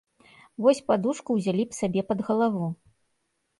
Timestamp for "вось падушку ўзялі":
0.65-1.63